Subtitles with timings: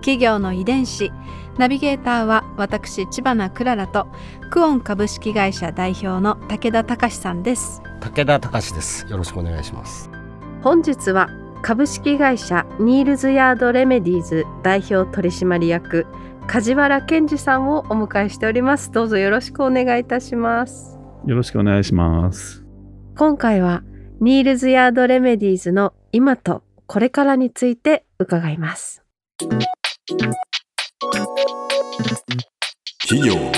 [0.00, 1.12] 企業の遺伝子。
[1.58, 4.06] ナビゲーターは私千葉なクララと
[4.50, 7.82] クオン株式会社代表の武田隆さんです。
[8.00, 9.06] 武田隆です。
[9.10, 10.10] よろしくお願いします。
[10.62, 11.28] 本日は
[11.62, 16.06] 株式会社ニールズヤードレメディーズ代表取締役
[16.46, 18.90] 梶原健二さんをお迎えしております。
[18.92, 20.98] どうぞよろしくお願いいたします。
[21.26, 22.64] よろしくお願いします。
[23.16, 23.82] 今回は
[24.20, 29.02] ニールズヤードレメディーズの今とこれからについて伺います
[33.06, 33.52] 企業の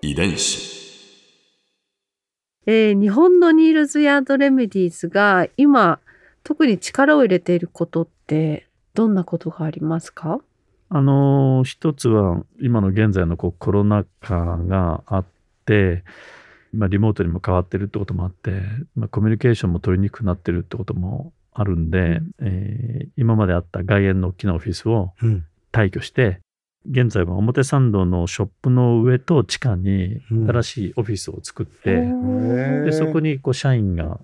[0.00, 0.70] 遺伝子。
[2.66, 5.98] えー日本のニールズヤードレメディーズが今
[6.44, 10.38] 特に力を入れていることってどんなことがありますか？
[10.90, 15.24] あの一つは今の現在のこうコロナ禍があっ
[15.66, 16.04] て、
[16.72, 18.62] まあ、リモートにも変わってるってこともあって、
[18.94, 25.44] まあ、コミュニケーションも取りにくくなってるってこともあるんで、えー今まであった外苑の大きなオフィスをうん。
[25.70, 26.40] 退去して
[26.90, 30.46] 現在は表参道のショップの上と地下にうん。
[30.46, 32.84] 新しいオフィスを作って、ー。
[32.84, 34.18] でそこにこう社員が、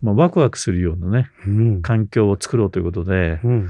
[0.00, 1.82] まあ、ワクワクするようなねうん。
[1.82, 3.68] 環境を作ろうということで、うん。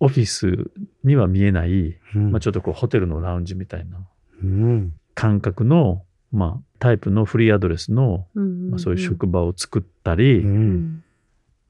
[0.00, 0.70] オフィス
[1.04, 2.32] には見えない、うん。
[2.32, 3.98] まあ、ちょっとこうホテルのラウンジみたいな
[4.42, 4.92] うん。
[5.14, 11.04] 感覚の、まあ、タイプのフリーアドレスの、まあ、そういう職場を作ったり、うん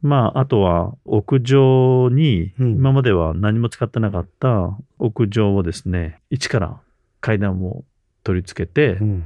[0.02, 2.77] まあ、あとは屋上にうん。
[2.77, 6.80] 今までは何も使ってなかった屋上をですね一から
[7.20, 7.84] 階段を
[8.22, 9.24] 取り付けて、うん。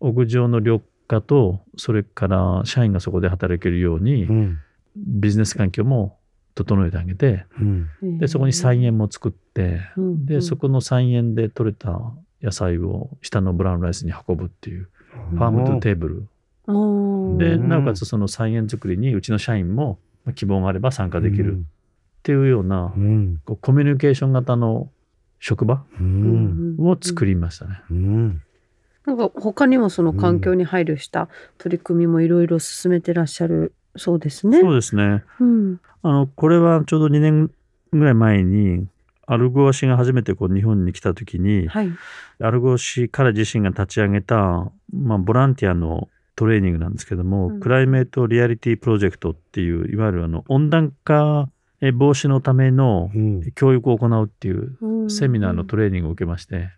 [0.00, 4.58] 屋上の緑化とそれから社員がそこで働けるように、うん。
[4.96, 6.18] ビジネス環境も
[6.54, 8.18] 整えてあげてうん。
[8.18, 10.26] でそこに菜園も作って、うん。
[10.26, 12.00] でそこの菜園で採れた
[12.42, 14.88] 野菜を下のブラウンライスに運ぶっていう
[15.30, 16.28] ファームトゥテーブル。
[16.66, 19.96] でうんなおかつその菜園作りにうちの社員もまあ
[20.32, 21.62] 希望があれば参加できるっ
[22.22, 24.90] ていうようなうんこうコミュニケーション型の
[25.40, 27.82] 職場うんを作りましたね。
[27.90, 28.42] うん
[29.04, 34.60] なんか他にもその環境に配慮した取り組みもいろいろ進めてらっしゃるそうですね。
[34.60, 35.80] そうですねうん。
[36.02, 37.50] あのこれはちょうど2年
[37.92, 38.86] ぐらい前に
[39.26, 41.90] アルゴア氏が初めてこう日本に来た時にはい。
[42.40, 47.60] アルゴ氏彼自身が立ち上げた、まあ、ボランティアのトレーニングなんですけども、うん。
[47.60, 51.48] クライメートリアリティプロジェクトっていういわゆるあの温暖化
[51.80, 53.52] え防止のためのうん。
[53.52, 55.10] 教育を行うっていううん。
[55.10, 56.70] セミナーのトレーニングを受けまして、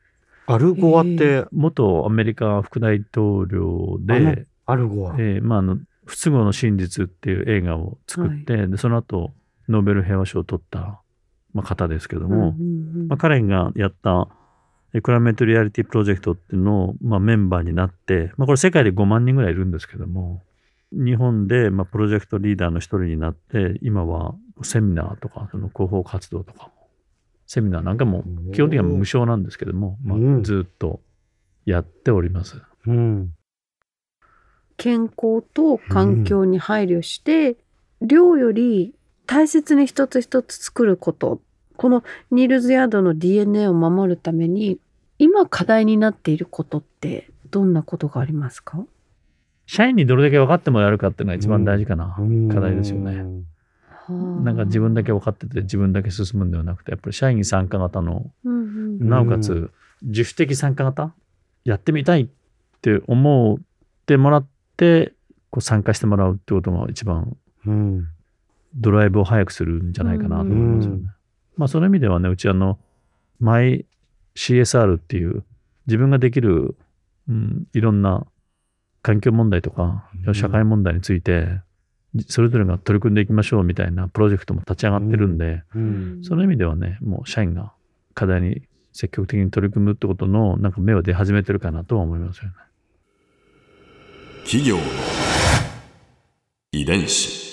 [0.46, 1.44] アルゴアって？
[1.52, 5.14] 元アメリカ副大統領あので、アルゴア？
[5.18, 9.32] えーまあ、あの不都合の真実っていう映画を作って、でその後
[9.68, 11.00] ノーベル平和賞を取った、
[11.52, 14.45] まあ、方ですけども、うんうんまあ、彼がやったえ
[15.02, 20.42] クライメートリアリティプロジェクトっていうのを、まあ、メンバーになって、まあ、これ世界で5万人ぐらいいるんですけども
[20.92, 26.76] 日本で、まあ、プロジェクトリーダーの一人になって今はセミナーとかその広報活動とかも
[27.46, 30.42] セミナーなんかも基本的には無償なんですけども、まあうん。
[30.42, 31.00] ずっと
[31.64, 32.60] やっております。
[32.86, 33.32] うん。
[34.76, 37.56] 健康と環境に配慮して、
[38.02, 38.94] 量より
[39.26, 41.40] 大切に一つ一つ作ること。
[41.76, 44.78] このニールズヤードの DNA を守るために
[45.18, 48.84] 今課題になっていることってどんなことがありますか？
[49.66, 52.16] 社員にどれだけ分かってもらえるかっていうのが一番大事かな、
[52.52, 53.24] 課題ですよね。
[54.08, 58.52] なんか自分だけ分かってて自分だけ進むんではなくてやっぱり社員参加型のうん
[59.00, 59.72] うんなおかつ
[60.02, 61.12] 自主的参加型？
[61.64, 62.28] やってみたいっ
[62.80, 63.64] て思っ
[64.06, 64.46] てもらっ
[64.76, 65.14] て
[65.50, 68.08] こう参加してもらうってことが一番うん。
[68.78, 71.00] ドライブを早くするんじゃないかなと思いますよね。
[71.00, 71.10] うん
[71.56, 72.78] まあその意味ではねうちあの
[73.40, 73.86] マイ
[74.36, 75.44] CSR っていう
[75.86, 76.76] 自分ができる、
[77.28, 78.26] うん、いろんな
[79.02, 80.34] 環境問題とかうん。
[80.34, 81.60] 社会問題について
[82.28, 86.20] それぞれが取り組んでいきましょうみたいなプロジェクトも立ち上がってるんで、うん。
[86.22, 87.72] その意味ではね、もう社員が
[88.14, 88.62] 課題に
[88.92, 92.54] 積極的に取り組むってことの、なんか目は出始めてるかなとは思いますよね。
[94.44, 94.82] 企業の
[96.72, 97.46] 遺伝子。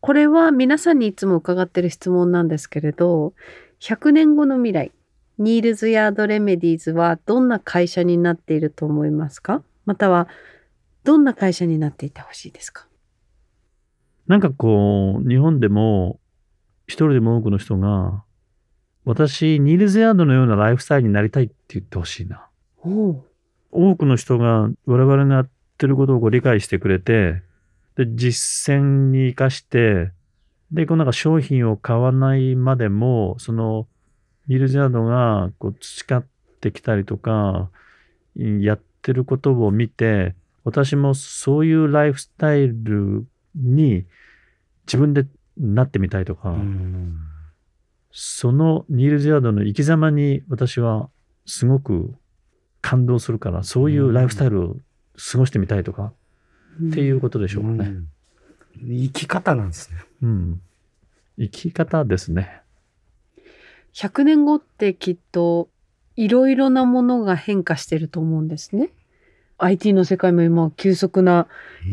[0.00, 3.34] これは皆さんにいつも伺ってる質問なんですけれど
[3.80, 4.92] 100年後の未来
[5.38, 9.62] ニールズヤードレメディーズはどんな会社になっていると思いますか？
[9.86, 10.28] または
[11.02, 12.86] どんな会社になっていてほしいですか？
[14.26, 16.20] なんかこう、日本でも
[16.86, 18.22] 一人でも多くの人が
[19.06, 22.46] 私ニールズヤードのようなライフスタイルになりたいって言ってほしいな。
[22.84, 23.24] 多
[23.96, 25.48] くの人が我々のやっ
[25.78, 27.42] てることを理解してくれて、
[27.96, 30.12] で、実践に生かして、
[30.72, 33.86] で、こうなんか商品を買わないまでも、その、
[34.48, 36.26] ニールズヤードがこう培っ
[36.60, 37.70] てきたりとか、
[38.36, 40.34] やってることを見て、
[40.64, 44.04] 私もそういうライフスタイルに
[44.86, 45.26] 自分で
[45.56, 47.16] なってみたいとか、うん
[48.12, 51.10] そのニールズヤードの生き様に私は
[51.46, 52.12] すごく
[52.80, 54.76] 感動するから、そういうライフスタイルを
[55.32, 56.12] 過ごしてみたいとか、
[56.88, 57.88] っていうことでしょうかね。
[57.88, 58.08] うん
[58.82, 59.98] 生き方なんですね。
[60.22, 60.60] うん。
[61.38, 62.60] 生き方ですね。
[63.94, 65.68] 100年後ってきっと
[66.16, 68.90] いろいろなものが変化してると思うんですね。
[69.58, 71.46] IT の世界も今急速な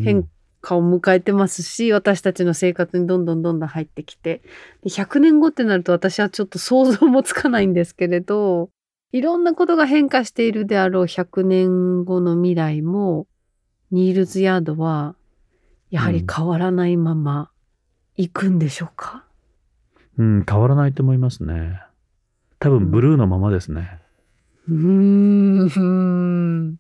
[0.03, 0.27] 変
[0.62, 4.41] 化を迎えてますし、私たちの生活にどんどんどんどん入ってきて
[4.83, 8.69] で100年後ってなると私はちょっと想像もつかないんですけれど
[9.12, 13.27] いろんなことが変化しているであろう100年後の未来も
[13.91, 15.15] ニールズヤードは
[15.89, 17.50] やはり変わらないまま
[18.18, 19.24] 行くんでしょうか、
[20.18, 21.80] うん、変わらないと思いますね。
[22.60, 24.00] 多分ブルーのままですね。
[24.68, 26.78] うーん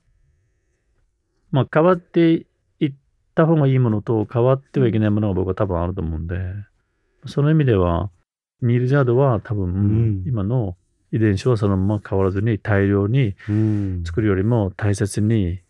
[1.51, 2.47] まあ変わって
[2.79, 2.93] いっ
[3.35, 6.35] た方がいいものと変わってはいけないものが僕は多分あると思うんで、
[7.27, 8.09] その意味では、
[8.61, 10.75] ニール・ジャードは多分、ん今の
[11.11, 15.61] 遺伝子はそのまま変わらずに大量にうん作るよりも大切に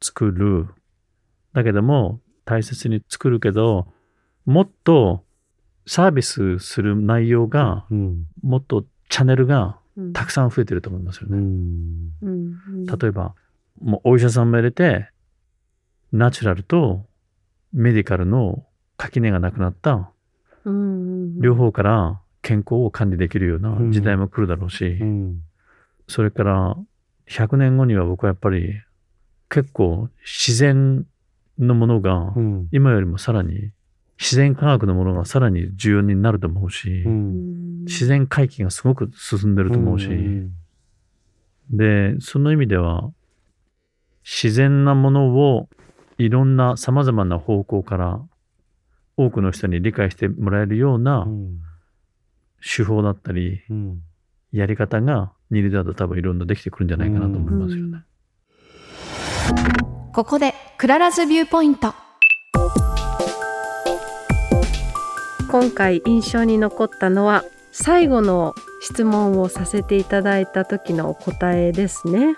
[0.00, 0.68] 作る。
[1.52, 3.88] だけども、大切に作るけど、
[4.46, 5.24] もっと
[5.86, 8.24] サービスする内容が、うん。
[8.42, 10.12] もっとチャンネルがうん。
[10.12, 11.38] たくさん増えてると思いますよね。
[11.38, 12.12] うん。
[12.22, 12.30] うん。
[12.30, 13.34] うん例えば、
[13.80, 15.08] もうお医者さんも入れて、
[16.12, 17.06] ナチュラルと
[17.72, 18.64] メディカルの
[18.96, 20.10] 垣根がなくなった
[20.64, 21.40] うん。
[21.40, 25.40] 両方から健康を管理できるような時代も来るだろうし、うん。
[26.08, 26.76] それから
[27.28, 28.74] 100年後には僕はやっぱり
[29.48, 31.06] 結構自然
[31.58, 32.68] のものがうん。
[32.72, 33.70] 今よりもさらに
[34.18, 37.84] 自然科学のものがさらに重要になると思うし、うん。
[37.84, 40.52] 自然回帰がすごく進んでると思うし、うん。
[41.70, 43.10] で、その意味では、
[44.24, 45.68] 自然なものを
[46.18, 48.20] いろんな様々な方向から
[49.16, 51.60] 多くの人に理解してもらえるようなうん。
[52.58, 54.02] 手法だったり、うん。
[54.50, 58.02] やり方がニールズだと多分いろんなできてくるんじゃないかなと思いますよね。
[60.12, 62.05] ここでクララズビューポイント
[65.48, 72.36] 今回印象に残ったのは最後の質問をさせていただいた時のお答えですね。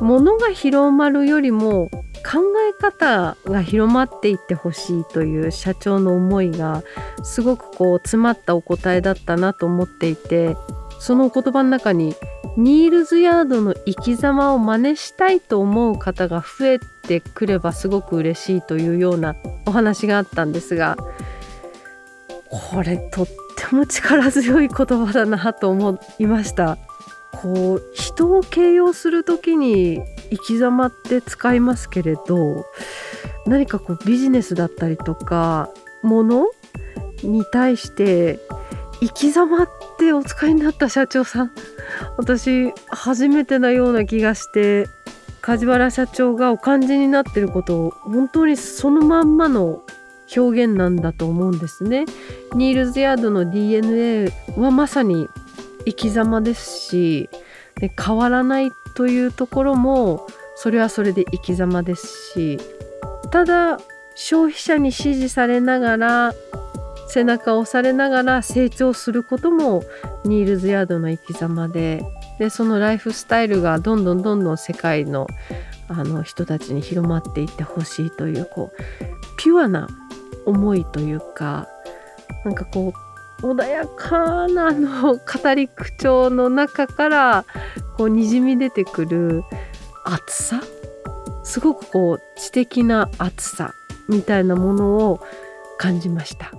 [0.00, 1.90] 物が広まるよりも
[2.24, 6.82] 考え方が広まっていってほしいという社長の思いが
[7.22, 10.56] すごくこう詰まったお答えだったなと思っていて
[10.98, 12.14] その言葉の中に
[12.56, 19.36] ニールズヤードの生き様を真似したいと思う方が増えてくればすごく嬉しいというような
[19.66, 20.96] お話があったんですが
[22.50, 26.78] これとっても力強い言葉だなと思いました。
[27.42, 30.00] こう人を形容する時に
[30.30, 32.64] 生き様って使いますけれど
[33.46, 35.70] 何かこうビジネスだったりとか
[36.02, 36.46] もの
[37.22, 38.40] に対して
[39.00, 41.52] 生き様ってお使いになった社長さん
[42.16, 44.86] 私初めてなような気がして
[45.42, 49.82] 梶原社長がお感じになってることを本当にそのまんまの
[50.34, 52.06] 表現なんだと思うんですね。
[52.54, 55.28] ニールズヤードの DNA はまさに
[55.84, 57.30] 生き様ですし
[57.76, 62.58] で変わらないというところもそれはそれで生き様ですし
[63.30, 63.78] ただ
[64.14, 66.34] 消費者に支持されながら
[67.08, 69.84] 背中を押されながら成長することも
[70.24, 72.02] ニールズヤードの生き様で
[72.38, 75.26] でそのライフスタイルがどんどんどんどん世界の
[75.88, 78.76] あの人たちに広まっていってほしいというこう
[79.36, 79.88] ピュアな
[80.46, 81.68] 思いというか
[82.44, 82.92] なんかこ
[83.42, 87.44] う穏やかなの語り口調の中から
[87.98, 89.44] こうにじみ出てくる
[90.04, 90.62] 熱さ？
[91.44, 93.72] すごくこう知的な熱さ
[94.08, 95.20] みたいなものを
[95.78, 96.52] 感じました。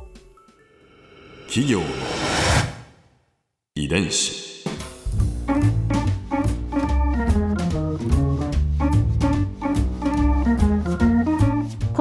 [1.48, 1.80] 企業
[3.76, 4.66] 遺伝子